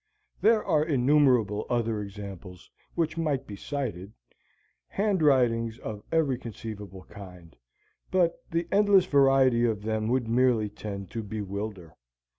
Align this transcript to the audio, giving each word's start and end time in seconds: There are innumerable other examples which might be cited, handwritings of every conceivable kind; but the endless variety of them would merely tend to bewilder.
There 0.41 0.65
are 0.65 0.83
innumerable 0.83 1.67
other 1.69 2.01
examples 2.01 2.71
which 2.95 3.19
might 3.19 3.45
be 3.45 3.55
cited, 3.55 4.11
handwritings 4.87 5.77
of 5.77 6.01
every 6.11 6.39
conceivable 6.39 7.03
kind; 7.03 7.55
but 8.09 8.41
the 8.49 8.67
endless 8.71 9.05
variety 9.05 9.63
of 9.63 9.83
them 9.83 10.07
would 10.07 10.27
merely 10.27 10.69
tend 10.69 11.11
to 11.11 11.21
bewilder. 11.21 11.93